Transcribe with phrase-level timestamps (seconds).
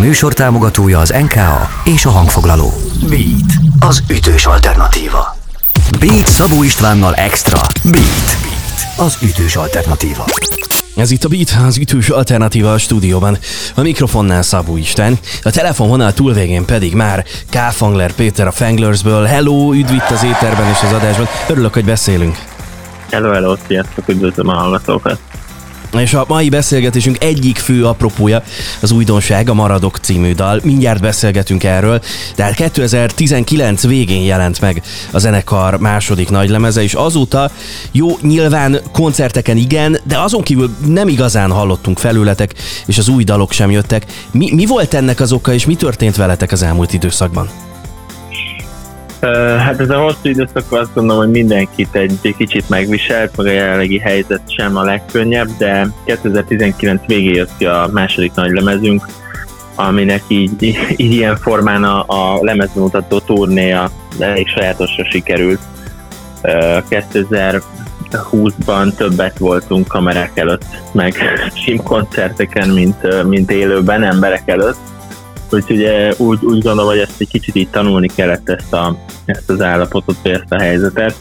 [0.00, 2.72] műsor támogatója az NKA és a hangfoglaló.
[3.08, 5.36] Beat, az ütős alternatíva.
[5.98, 7.60] Beat Szabó Istvánnal Extra.
[7.84, 8.60] Beat, Beat
[8.96, 10.24] az ütős alternatíva.
[10.96, 13.38] Ez itt a Beat, az ütős alternatíva a stúdióban.
[13.74, 17.56] A mikrofonnál Szabó Isten, a telefonvonal túlvégén pedig már K.
[17.56, 19.24] Fangler Péter a Fanglersből.
[19.24, 21.26] Hello, üdv itt az éterben és az adásban.
[21.48, 22.38] Örülök, hogy beszélünk.
[23.10, 25.18] Hello, hello, sziasztok, üdvözlöm a hallgatókat.
[25.98, 28.42] És a mai beszélgetésünk egyik fő apropója
[28.80, 30.60] az újdonság, a Maradok című dal.
[30.62, 32.00] Mindjárt beszélgetünk erről,
[32.36, 37.50] de hát 2019 végén jelent meg a zenekar második nagylemeze, és azóta
[37.92, 42.54] jó, nyilván koncerteken igen, de azon kívül nem igazán hallottunk felületek,
[42.86, 44.04] és az új dalok sem jöttek.
[44.30, 47.59] Mi, mi volt ennek az oka, és mi történt veletek az elmúlt időszakban?
[49.58, 53.98] Hát ez a hosszú időszak azt gondolom, hogy mindenkit egy kicsit megviselt, meg a jelenlegi
[53.98, 59.06] helyzet sem a legkönnyebb, de 2019 végé jött ki a második nagy lemezünk,
[59.74, 60.62] aminek így,
[60.96, 65.60] így ilyen formán a, a lemezmutató turnéja elég sajátosra sikerült.
[66.42, 71.14] 2020-ban többet voltunk kamerák előtt, meg
[71.64, 74.89] simkoncerteken, mint, mint élőben emberek előtt
[75.50, 79.60] Úgyhogy úgy, úgy gondolom, hogy ezt egy kicsit így tanulni kellett ezt, a, ezt az
[79.60, 81.14] állapotot, vagy ezt a helyzetet.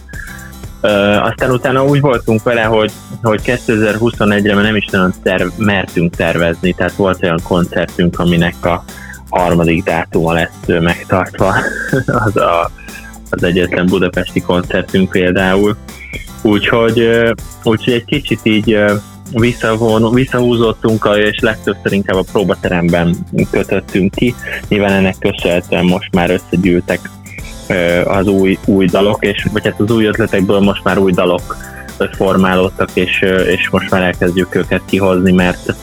[0.81, 2.91] Uh, aztán utána úgy voltunk vele, hogy,
[3.23, 8.83] hogy 2021-re nem is nagyon terv, mertünk tervezni, tehát volt olyan koncertünk, aminek a
[9.29, 11.55] harmadik dátuma lesz megtartva,
[12.25, 12.71] az, a,
[13.29, 15.77] az egyetlen budapesti koncertünk például.
[16.41, 17.09] Úgyhogy,
[17.63, 18.77] úgyhogy egy kicsit így
[19.31, 23.15] visszavon, visszahúzottunk, és legtöbbször inkább a próbateremben
[23.51, 24.35] kötöttünk ki.
[24.67, 26.99] Nyilván ennek köszönhetően most már összegyűltek
[28.05, 31.57] az új, új dalok, és, vagy hát az új ötletekből most már új dalok
[32.11, 35.75] formálódtak, és, és most már elkezdjük őket kihozni, mert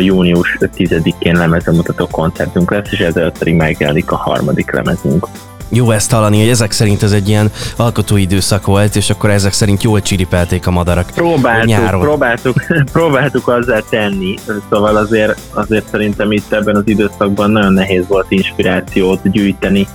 [0.00, 5.26] június 10-én lemezemutató koncertünk lesz, és ezzel pedig megjelenik a harmadik lemezünk
[5.68, 9.52] jó ezt hallani, hogy ezek szerint ez egy ilyen alkotói időszak volt, és akkor ezek
[9.52, 12.00] szerint jól csiripelték a madarak próbáltuk, nyáron.
[12.00, 12.62] Próbáltuk,
[12.92, 14.34] próbáltuk azzal tenni,
[14.70, 19.86] szóval azért, azért szerintem itt ebben az időszakban nagyon nehéz volt inspirációt gyűjteni,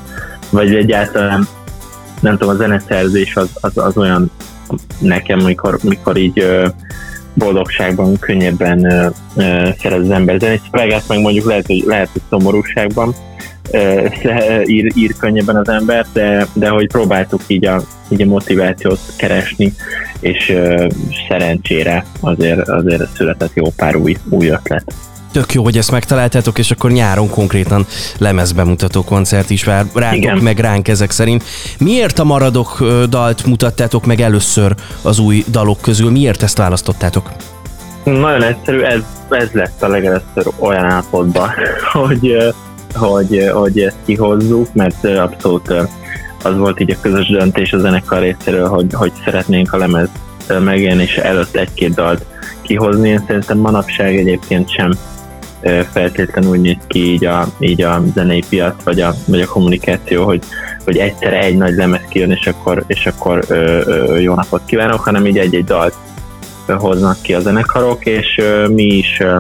[0.50, 1.48] vagy egyáltalán
[2.20, 4.32] nem tudom, a zeneszerzés az, az, az olyan
[5.00, 6.46] nekem, mikor, mikor így
[7.34, 8.80] boldogságban könnyebben
[9.80, 10.62] szerez az ember zenét.
[10.72, 13.16] Szövegát meg mondjuk lehet, hogy, lehet, hogy szomorúságban,
[14.66, 19.74] ír, ír könnyebben az ember, de, de hogy próbáltuk így a, így a motivációt keresni,
[20.20, 20.54] és
[21.28, 24.94] szerencsére azért, azért született jó pár új, új ötlet.
[25.32, 27.86] Tök jó, hogy ezt megtaláltátok, és akkor nyáron konkrétan
[28.18, 30.38] lemezbemutató koncert is vár rátok, Igen.
[30.38, 31.44] meg ránk ezek szerint.
[31.80, 36.12] Miért a Maradok dalt mutattátok meg először az új dalok közül?
[36.12, 37.32] Miért ezt választottátok?
[38.04, 41.50] Nagyon egyszerű, ez, ez lett a legelőször olyan állapotban,
[41.94, 42.54] hogy
[42.96, 45.74] hogy, hogy ezt kihozzuk, mert abszolút
[46.44, 50.10] az volt így a közös döntés a zenekar részéről, hogy, hogy szeretnénk a lemez
[50.60, 52.26] megjelenés előtt egy-két dalt
[52.62, 53.10] kihozni.
[53.10, 54.92] Én szerintem manapság egyébként sem
[55.92, 60.26] feltétlenül úgy néz ki így a, így a zenei piac, vagy a, vagy a kommunikáció,
[60.26, 60.44] hogy,
[60.84, 65.00] hogy egyszerre egy nagy lemez kijön, és akkor, és akkor ö, ö, jó napot kívánok,
[65.00, 65.96] hanem így egy-egy dalt
[66.68, 69.38] hoznak ki a zenekarok, és ö, mi is ö,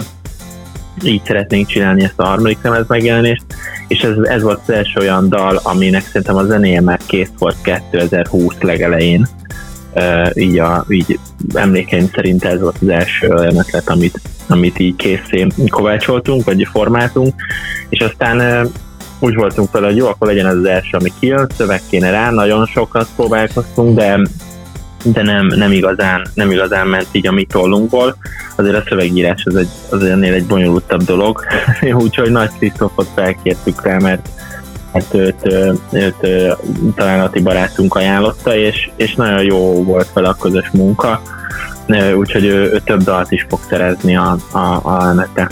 [1.03, 3.43] így szeretnénk csinálni ezt a harmadik lemez megjelenést,
[3.87, 7.55] és ez, ez volt az első olyan dal, aminek szerintem a zenéje már kész volt
[7.61, 9.27] 2020 legelején.
[9.95, 11.19] Uh, így, a, így
[11.53, 17.33] emlékeim szerint ez volt az első olyan ötlet, amit, amit így készé kovácsoltunk, vagy formáltunk,
[17.89, 18.71] és aztán uh,
[19.19, 22.31] úgy voltunk vele, hogy jó, akkor legyen ez az első, ami kijön, szöveg kéne rá,
[22.31, 24.19] nagyon sokat próbálkoztunk, de
[25.03, 28.15] de nem, nem, igazán, nem igazán ment így a mi tollunkból.
[28.55, 31.45] Azért a szövegírás az, egy, az ennél egy bonyolultabb dolog,
[32.03, 34.29] úgyhogy Nagy Krisztófot felkértük rá, mert
[34.93, 36.27] hát őt, őt, őt
[36.95, 41.21] találati barátunk ajánlotta, és, és nagyon jó volt vele a közös munka,
[42.15, 45.49] úgyhogy ő, ő több dalt is fog szerezni a, a, a nete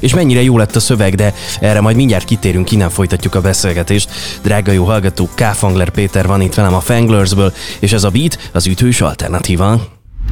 [0.00, 4.10] és mennyire jó lett a szöveg, de erre majd mindjárt kitérünk, innen folytatjuk a beszélgetést.
[4.42, 5.40] Drága jó hallgató, K.
[5.40, 9.80] Fangler Péter van itt velem a Fanglersből, és ez a Beat az ütős alternatíva.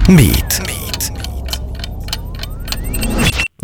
[0.07, 0.61] Beat.
[0.65, 1.16] Beat.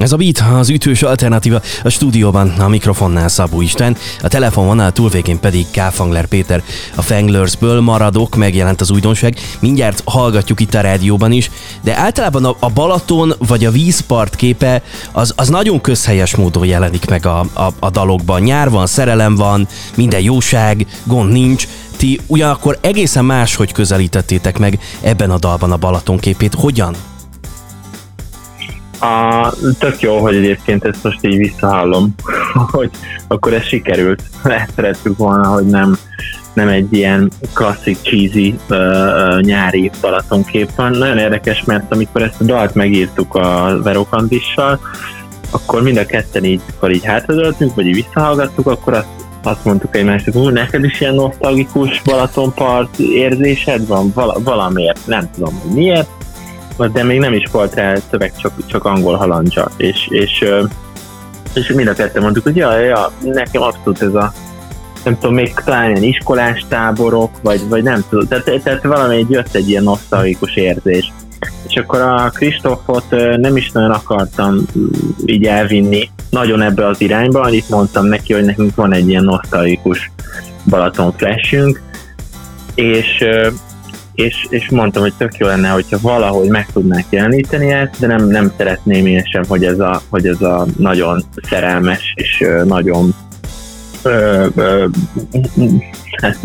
[0.03, 5.41] Ez a Beat, az ütős alternatíva a stúdióban, a mikrofonnál Szabó Isten, a telefonvonal túlvégén
[5.41, 5.81] pedig K.
[6.29, 6.63] Péter.
[6.95, 11.51] A Fanglersből maradok, megjelent az újdonság, mindjárt hallgatjuk itt a rádióban is,
[11.83, 14.83] de általában a, a Balaton vagy a vízpart képe
[15.13, 18.41] az, az nagyon közhelyes módon jelenik meg a, a, a dalokban.
[18.41, 25.31] Nyár van, szerelem van, minden jóság, gond nincs, ti ugyanakkor egészen máshogy közelítettétek meg ebben
[25.31, 26.55] a dalban a Balaton képét.
[26.55, 26.95] Hogyan?
[29.03, 32.15] A, tök jó, hogy egyébként ezt most így visszahallom,
[32.73, 32.91] hogy
[33.29, 34.23] akkor ez sikerült.
[34.45, 35.99] Ezt szerettük volna, hogy nem,
[36.53, 40.91] nem egy ilyen klasszik cheesy uh, uh, nyári Balatonkép van.
[40.91, 44.81] Nagyon érdekes, mert amikor ezt a dalt megírtuk a Verokandissal,
[45.51, 49.09] akkor mind a ketten így, akkor így hátradöltünk, vagy így visszahallgattuk, akkor azt,
[49.43, 55.61] azt mondtuk egymásnak, hogy neked is ilyen nosztalgikus Balatonpart érzésed van Val- valamiért, nem tudom,
[55.61, 56.09] hogy miért,
[56.93, 60.45] de még nem is volt rá szöveg, csak, csak angol halandzsa, és, és,
[61.55, 64.33] és mind a ketten mondtuk, hogy ja, ja, nekem abszolút ez a
[65.05, 69.55] nem tudom, még talán ilyen iskolás táborok, vagy, vagy nem tudom, tehát, tehát valami jött
[69.55, 71.13] egy ilyen nosztalgikus érzés.
[71.69, 74.87] És akkor a Kristófot nem is nagyon akartam mm,
[75.25, 80.11] így elvinni nagyon ebbe az irányba, annyit mondtam neki, hogy nekünk van egy ilyen nosztalgikus
[80.69, 81.83] Balaton flashünk,
[82.75, 83.25] és,
[84.15, 88.29] és, és mondtam, hogy tök jó lenne, hogyha valahogy meg tudnánk jeleníteni ezt, de nem,
[88.29, 93.15] nem szeretném én sem, hogy ez a, hogy ez a nagyon szerelmes és nagyon
[94.03, 94.87] ö, ö,
[96.23, 96.39] hát,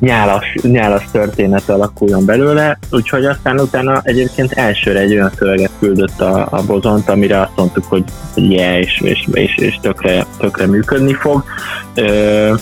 [0.00, 6.48] nyálas, nyálas történet alakuljon belőle, úgyhogy aztán utána egyébként elsőre egy olyan szöveget küldött a,
[6.50, 11.44] a bozont, amire azt mondtuk, hogy yeah, és, és, és, és tökre, tökre működni fog.
[11.94, 12.54] Ö,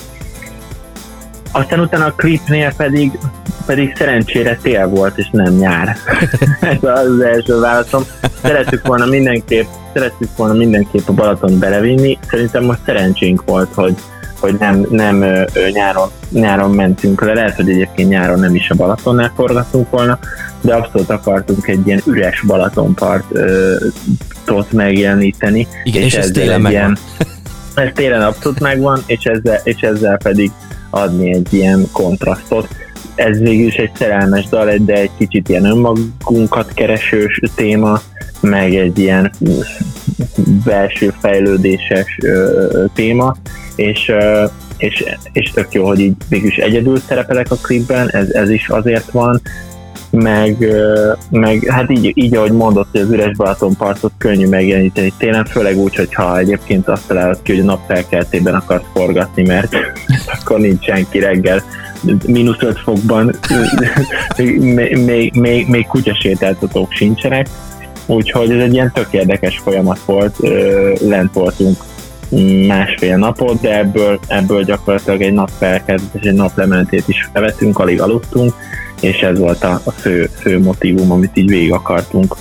[1.55, 3.19] aztán utána a klipnél pedig,
[3.67, 5.97] pedig szerencsére tél volt, és nem nyár.
[6.61, 8.03] Ez az első válaszom.
[8.43, 12.19] Szerettük volna mindenképp, szerettük volna mindenképp a Balaton belevinni.
[12.31, 13.95] Szerintem most szerencsénk volt, hogy,
[14.41, 18.75] hogy nem, nem ö, nyáron, nyáron mentünk le, lehet, hogy egyébként nyáron nem is a
[18.75, 20.19] Balatonnál forgattunk volna,
[20.61, 25.67] de abszolút akartunk egy ilyen üres Balatonpartot megjeleníteni.
[25.85, 26.81] Igen, és, és ez télen megvan.
[26.81, 26.99] Ilyen,
[27.75, 30.51] ez télen abszolút megvan, és ezzel, és ezzel pedig
[30.95, 32.69] adni egy ilyen kontrasztot.
[33.15, 38.01] Ez végül is egy szerelmes dal, de egy kicsit ilyen önmagunkat keresős téma,
[38.41, 39.33] meg egy ilyen
[40.65, 42.19] belső fejlődéses
[42.95, 43.37] téma,
[43.77, 44.13] és,
[44.77, 49.11] és, és tök jó, hogy így mégis egyedül szerepelek a klipben, ez, ez is azért
[49.11, 49.41] van,
[50.15, 50.75] meg,
[51.31, 55.95] meg hát így, így, ahogy mondott, hogy az üres Balatonpartot könnyű megjeleníteni télen, főleg úgy,
[55.95, 59.75] hogyha egyébként azt találod ki, hogy a nap felkeltében akarsz forgatni, mert
[60.41, 61.63] akkor nincs senki reggel.
[62.27, 63.35] Mínusz 5 fokban,
[64.37, 67.49] még, még, még, még kutyasétáltatók sincsenek,
[68.07, 70.37] úgyhogy ez egy ilyen tök érdekes folyamat volt,
[71.01, 71.77] lent voltunk
[72.67, 78.01] másfél napot, de ebből, ebből gyakorlatilag egy nap felkezdés, egy nap lementét is bevettünk, alig
[78.01, 78.55] aludtunk,
[79.05, 82.37] és ez volt a, a fő, fő motivum, amit így végig akartunk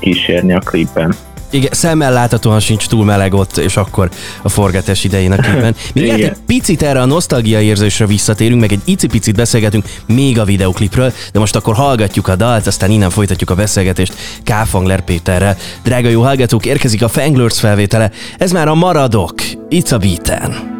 [0.00, 1.14] kísérni a klipben.
[1.50, 4.10] Igen, szemmel láthatóan sincs túl meleg ott, és akkor
[4.42, 5.74] a forgatás idején a klipben.
[5.94, 11.12] Még egy picit erre a nosztalgia érzésre visszatérünk, meg egy icipicit beszélgetünk még a videoklipről,
[11.32, 15.56] de most akkor hallgatjuk a dalt, aztán innen folytatjuk a beszélgetést Káfangler Péterrel.
[15.82, 19.34] Drága jó hallgatók, érkezik a Fanglers felvétele, ez már a Maradok,
[19.70, 20.77] It's a Beaten.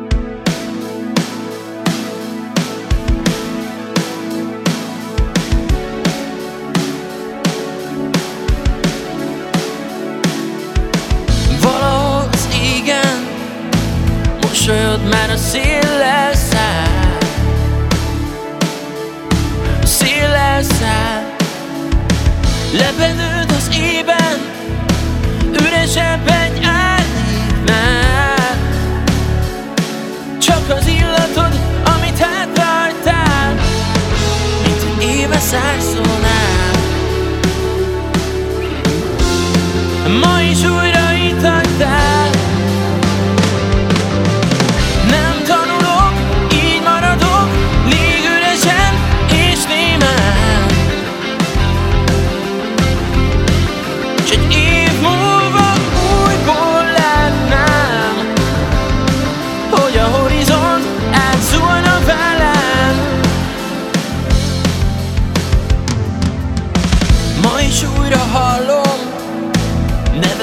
[14.69, 17.19] Mosolyod már a széllel száll.
[19.85, 21.37] Széllel száll.
[22.73, 24.38] Lepedőd az ében
[25.53, 28.56] Üresebb egy árnyéknál
[30.38, 33.54] Csak az illatod, amit hátrahagytál
[34.64, 36.73] Mint egy éve szárszónál
[40.23, 40.88] Ma is újra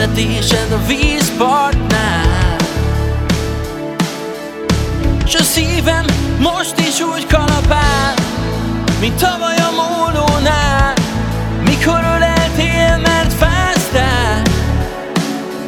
[0.05, 2.55] vezetésed a vízpartnál.
[5.25, 6.05] S a szívem
[6.39, 8.13] most is úgy kalapál
[8.99, 10.93] Mint tavaly a mólónál
[11.63, 14.41] Mikor öleltél, mert fáztál?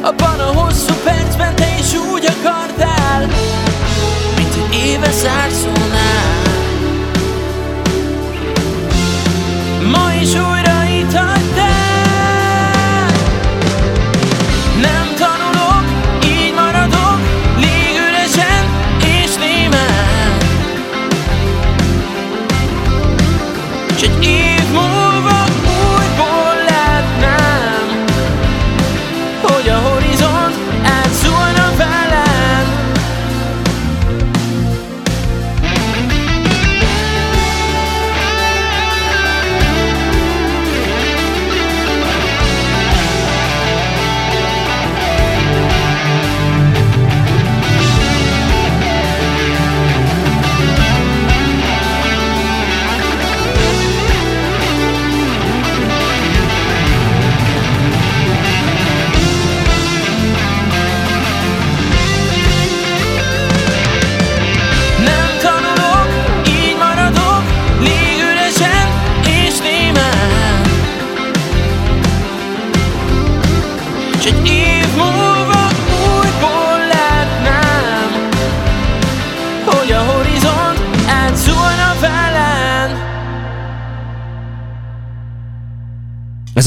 [0.00, 3.26] Abban a hosszú percben te is úgy akartál
[4.36, 5.77] Mint egy éve zárszónál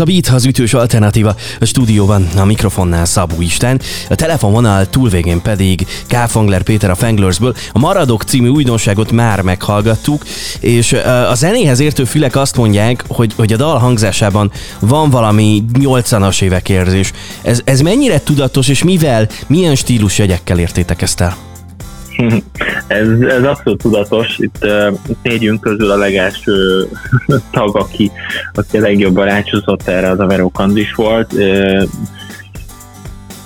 [0.01, 1.35] a Beat az ütős alternatíva.
[1.59, 6.17] A stúdióban a mikrofonnál Szabó Isten, a telefonvonal túlvégén pedig K.
[6.63, 7.55] Péter a Fanglersből.
[7.71, 10.25] A Maradok című újdonságot már meghallgattuk,
[10.59, 10.93] és
[11.29, 16.69] a zenéhez értő fülek azt mondják, hogy, hogy a dal hangzásában van valami 80-as évek
[16.69, 17.11] érzés.
[17.41, 21.50] Ez, ez mennyire tudatos, és mivel, milyen stílusjegyekkel értétek ezt el?
[22.87, 24.37] ez, ez abszolút tudatos.
[24.37, 26.87] Itt uh, négyünk közül a legelső
[27.51, 28.11] tag, aki,
[28.53, 31.33] aki a legjobban rácsúszott erre, az a Vero Kandis volt.
[31.33, 31.83] Uh,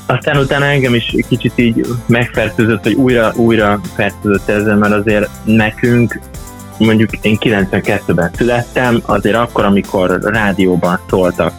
[0.06, 6.20] aztán utána engem is kicsit így megfertőzött, hogy újra, újra fertőzött ezzel, mert azért nekünk
[6.78, 11.54] mondjuk én 92-ben születtem, azért akkor, amikor rádióban szóltak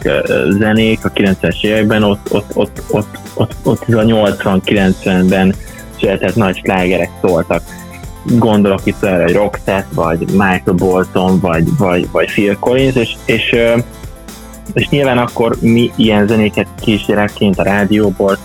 [0.49, 5.55] zenék a 90-es években, ott, ott, ott, ott, ott, ott, ott a 80-90-ben
[5.99, 7.61] született nagy slágerek szóltak.
[8.23, 13.55] Gondolok itt erre, hogy Roxette, vagy Michael Bolton, vagy, vagy, vagy Phil Collins, és, és,
[14.73, 18.37] és nyilván akkor mi ilyen zenéket kísérletként a rádióból,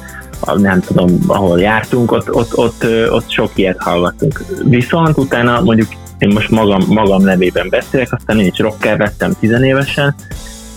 [0.56, 4.44] nem tudom, ahol jártunk, ott, ott, ott, ott sok ilyet hallgattunk.
[4.64, 10.14] Viszont utána mondjuk én most magam, magam nevében beszélek, aztán én is rocker lettem tizenévesen,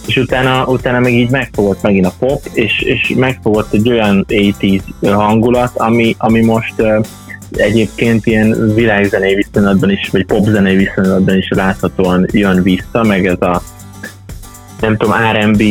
[0.05, 4.81] és utána, utána meg így megfogott megint a pop, és, és megfogott egy olyan 80
[5.01, 7.05] hangulat, ami, ami most uh,
[7.51, 13.61] egyébként ilyen világzenei viszonylatban is, vagy popzenei viszonylatban is láthatóan jön vissza, meg ez a
[14.79, 15.61] nem tudom, R&B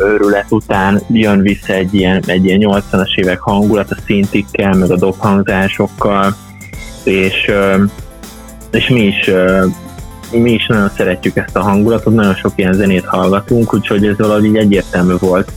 [0.00, 4.96] őrület után jön vissza egy ilyen, egy ilyen 80-as évek hangulat a szintikkel, meg a
[4.96, 6.36] dobhangzásokkal,
[7.04, 7.50] és,
[8.70, 9.30] és mi is
[10.40, 14.56] mi is nagyon szeretjük ezt a hangulatot, nagyon sok ilyen zenét hallgatunk, úgyhogy ez valahogy
[14.56, 15.52] egyértelmű volt,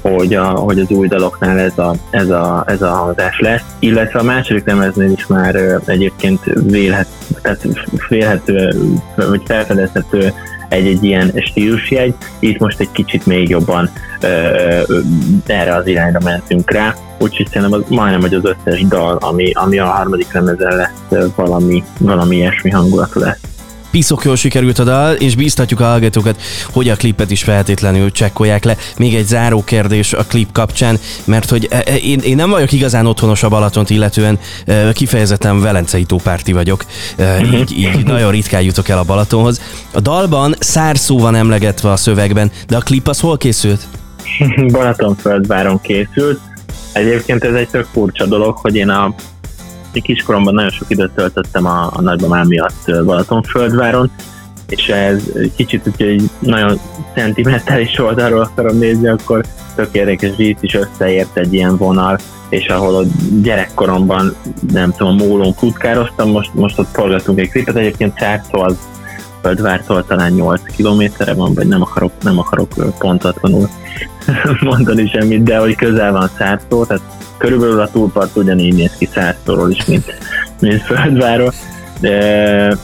[0.00, 4.18] hogy, a, hogy az új daloknál ez a, ez, a, ez a hangzás lesz, illetve
[4.18, 7.06] a második lemeznél is már egyébként vélhet,
[7.42, 8.74] tehát félhető,
[9.14, 10.32] vagy felfedezhető
[10.68, 14.26] egy-egy ilyen stílusjegy, itt most egy kicsit még jobban ö,
[14.86, 14.98] ö,
[15.46, 19.78] erre az irányra mentünk rá, úgyhogy szerintem az, majdnem, hogy az összes dal, ami, ami
[19.78, 23.40] a harmadik lemezen lesz, valami, valami ilyesmi hangulatú lesz
[23.90, 26.42] piszok jól sikerült a dal, és bíztatjuk a hallgatókat,
[26.72, 28.76] hogy a klipet is feltétlenül csekkolják le.
[28.98, 32.72] Még egy záró kérdés a klip kapcsán, mert hogy e, e, én, én nem vagyok
[32.72, 36.84] igazán otthonos a Balatont, illetően e, kifejezetten velencei tópárti vagyok,
[37.52, 39.60] így, így nagyon ritkán jutok el a Balatonhoz.
[39.92, 40.54] A dalban
[40.94, 43.86] szó van emlegetve a szövegben, de a klip az hol készült?
[44.72, 46.40] Balatonföldváron készült.
[46.92, 49.14] Egyébként ez egy tök furcsa dolog, hogy én a
[49.92, 54.10] én kiskoromban nagyon sok időt töltöttem a, a nagymamám miatt Balatonföldváron,
[54.66, 55.22] és ez
[55.56, 56.80] kicsit, hogy nagyon
[57.14, 59.44] szentimentális oldalról akarom nézni, akkor
[59.74, 62.18] tök érdekes, hogy itt is összeért egy ilyen vonal,
[62.48, 63.04] és ahol a
[63.42, 64.34] gyerekkoromban,
[64.72, 68.76] nem tudom, mólón futkároztam, most, most ott forgatunk egy klipet, egyébként Szárszó az
[69.42, 73.68] Földvártól talán 8 kilométerre van, vagy nem akarok, nem akarok pontatlanul
[74.60, 77.02] mondani semmit, de hogy közel van Szárszó, tehát
[77.40, 80.14] körülbelül a túlpart ugyanígy néz ki százszorról is, mint,
[80.60, 81.52] mint Földváról.
[82.00, 82.10] De,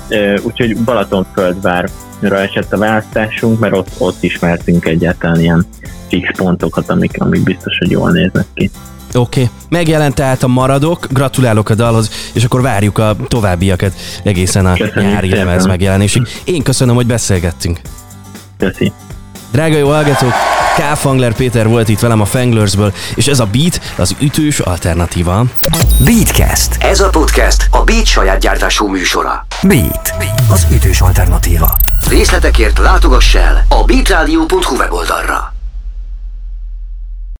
[0.09, 5.67] e, úgyhogy Balatonföldvárra esett a választásunk, mert ott, ott ismertünk egyáltalán ilyen
[6.09, 8.71] fix pontokat, amik, amik biztos, hogy jól néznek ki.
[9.15, 9.53] Oké, okay.
[9.69, 15.13] megjelent tehát a maradok, gratulálok a dalhoz, és akkor várjuk a továbbiakat egészen a Köszönjük
[15.13, 16.23] nyári lemez megjelenésig.
[16.45, 17.81] Én köszönöm, hogy beszélgettünk.
[18.59, 18.93] Köszi.
[19.53, 20.33] Drága jó hallgatók,
[20.77, 20.97] K.
[20.97, 25.45] Fangler Péter volt itt velem a Fanglersből, és ez a Beat az ütős alternatíva.
[26.05, 26.77] Beatcast.
[26.79, 29.47] Ez a podcast a Beat saját gyártású műsora.
[29.63, 30.15] Beat.
[30.51, 31.77] Az ütős alternatíva.
[32.09, 35.56] Részletekért látogass el a beatradio.hu weboldalra.